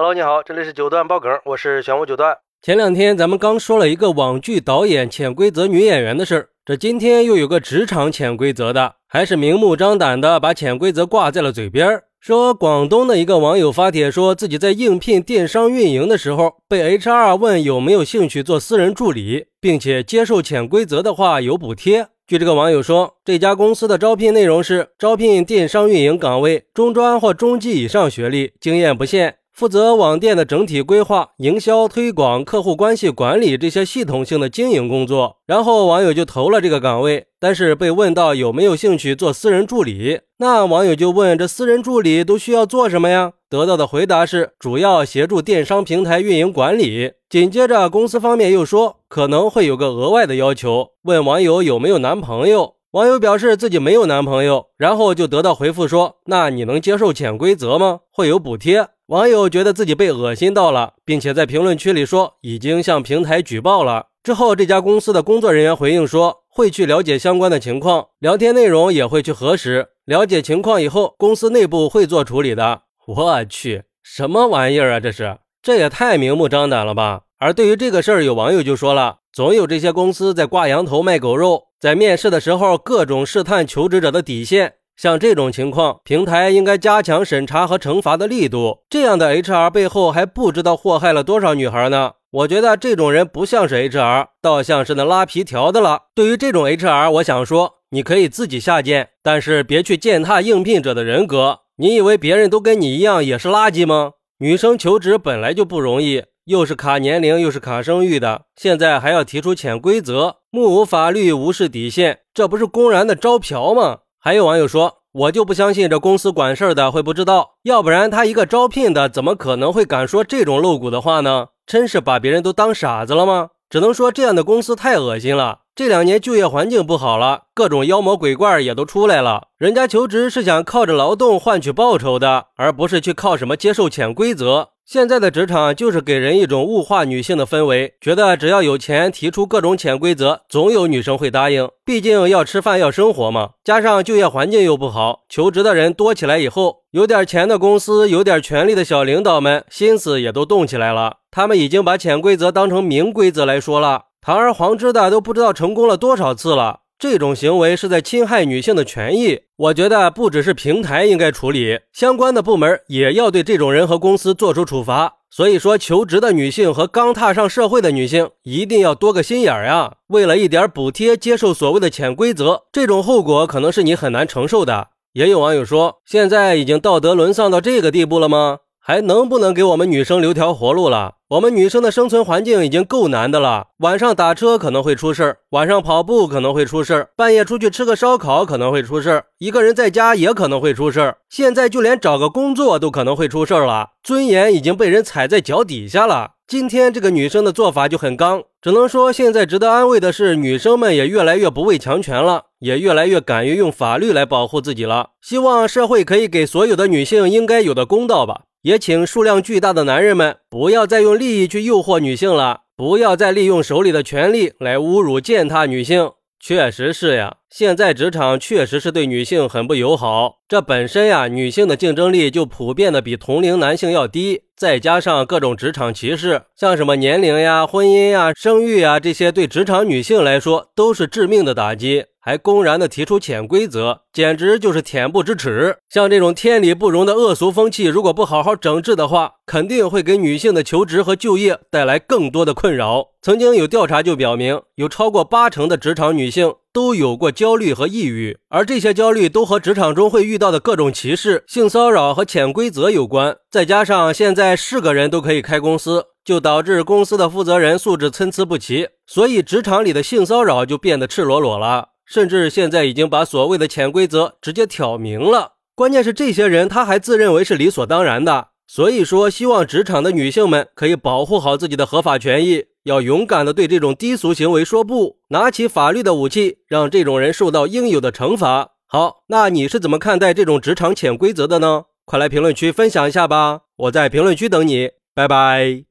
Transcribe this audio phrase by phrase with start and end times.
[0.00, 2.38] Hello，你好，这里是九段爆梗，我是玄武九段。
[2.62, 12.04] 前两天咱们刚说了一个网剧导演潜规则女演员的事儿，这今天又有个职场潜规则的，还是明目张胆的把潜规则挂在了嘴边儿。
[12.20, 22.06] 说广东的一个网友发帖说自己在应聘电商运营的时候，被 HR 问有没有兴趣做私人助理，并且接受潜规则的话有补贴。
[22.28, 29.34] 据这个网友说，这家公司的招聘内容是招聘电商运营岗位，中专或中级以上学历，经验不限。
[29.58, 37.26] 负责网店的整体规划、营销推广、客户关系管理这些系统性的经营工作，然后网友就投了这个岗位。
[37.40, 43.32] 但是被问到有没有兴趣做私人助理，那网友就问：这私人助理都需要做什么呀？
[43.50, 47.14] 得到的回答是主要协助电商平台运营管理。
[47.28, 52.74] 紧接着公司方面又说可能会有个额外的要求，问网友有没有男朋友。
[52.92, 58.02] 网友表示自己没有男朋友，然后就得到回复说：那你能接受潜规则吗？
[58.12, 58.86] 会有补贴。
[59.08, 64.08] 网友觉得自己被恶心到了，并且在评论区里说已经向平台举报了。
[64.22, 69.86] 之后，这家公司的工作人员回应说会去了解相关的情况，聊天内容也会去核实。
[70.04, 72.82] 了解情况以后，公司内部会做处理的。
[73.06, 75.00] 我去，什么玩意儿啊？
[75.00, 77.22] 这是，这也太明目张胆了吧！
[77.38, 84.74] 而对于这个事儿，有网友就说了，总有这些公司在挂羊头卖狗肉，在面试的时候各种试探求职者的底线。
[84.98, 88.78] 像这种情况，平台应该加强审查和惩罚的力度。
[88.90, 92.14] 这样的 HR 背后还不知道祸害了多少女孩呢？
[92.32, 96.06] 我觉得这种人不像是 HR，倒像是那拉皮条的了。
[96.16, 101.60] 对于这种 HR，我想说，你可以自己下贱，但是别去践踏应聘者的人格。
[101.76, 104.14] 你以为别人都跟你一样也是垃圾吗？
[104.40, 113.98] 女生求职本来就不容易，又是卡年龄，又是卡生育的，现在还要提出潜规则，目无法律，无视底线，这不是公然的招嫖吗？
[114.20, 121.48] 还有网友说，我就不相信这公司管事儿的会不知道，要不然他一个招聘的，怎么可能会敢说这种露骨的话呢？
[121.66, 123.50] 真是把别人都当傻子了吗？
[123.70, 125.60] 只能说这样的公司太恶心了。
[125.74, 129.48] 这两年就业环境不好了，各种妖魔鬼怪也都出来了。
[129.56, 134.70] 人家求职是想靠着劳动换取报酬的，而不是去靠什么接受潜规则。
[134.90, 141.68] 现在的职场就是给人一种物化女性的氛围，觉得只要有钱，提出各种潜规则，总有女生会答应。
[141.84, 143.50] 毕竟要吃饭要生活嘛。
[143.62, 151.18] 加上就业环境又不好，求职的人多起来以后，有点钱的公司，有点权力的小领导们，心思也都动起来了。
[151.30, 156.80] 他们已经把潜规则当成明规则来说了，堂而皇之的都不知道成功了多少次了。
[156.98, 165.18] 这种行为是在侵害女性的权益，我觉得不只是平台应该处理，相关的部门也要对这种人和公司做出处罚。
[165.30, 169.98] 所以说，求职的女性和刚踏上社会的女性一定要多个心眼儿呀！
[170.08, 174.88] 为了一点补贴，接受所谓的潜规则，这种后果可能是你很难承受的。
[175.12, 178.58] 也有网友说，现在已经道德沦丧到这个地步了吗？
[178.88, 181.16] 还能不能给我们女生留条活路了？
[181.28, 191.18] 我们女生的生存环境已经够难的了，晚上打车可能会出事儿，晚上跑步可能会出事儿，半夜出去吃个烧烤可能会出事儿，一个人在家也可能会出事儿。
[191.28, 196.30] 现在就连找个工作都可能会出事儿了，尊严已经被人踩在脚底下了。
[196.46, 205.10] 今天这个女生的做法就很刚，只能说现在值得安慰的是，女生们也越来越不畏强权了，也越来越敢于用法律来保护自己了。
[205.20, 208.44] 希望社会可以给所有的女性应该有的公道吧。
[208.62, 216.10] 也请数量巨大的男人们不要再用利益去诱惑女性了，不要再利用手里的权力来侮辱践踏女性。
[216.40, 220.38] 确实是呀，现在职场确实是对女性很不友好。
[220.48, 232.06] 这本身呀，女性的竞争力就普遍的比同龄男性要低，再加上各种职场歧视，像什么年龄呀、婚姻呀、生育呀这些，对职场女性来说都是致命的打击。
[232.20, 235.78] 还公然的提出潜规则，简直就是恬不知耻。
[235.88, 243.06] 像这种天理不容的恶俗风气，如果不好好整治的话，肯定会给女性的求职和就业带来更多的困扰。
[243.22, 253.36] 曾经有调查就表明，有超过八成的职场女性都有过焦虑和抑郁，而这些焦虑都和职场中会遇到的各种歧视、性骚扰和潜规则有关。
[253.50, 261.88] 再加上现在是个人都可以开公司，就导致公司的负责人素质参差不齐，所以职场里的性骚扰就变得赤裸裸了。
[262.06, 265.54] 甚至现在已经把所谓的潜规则直接挑明了。
[265.74, 268.48] 关键是这些人他还自认为是理所当然的。
[268.66, 278.70] 所以说，希望职场的女性们可以保护好自己的合法权益，要勇敢的对这种低俗行为说不，拿起法律的武器，让这种人受到应有的惩罚。
[278.86, 281.84] 好，那你是怎么看待这种职场潜规则的呢？
[282.06, 285.87] 快来评论区分享一下吧，我在评论区等你，拜拜。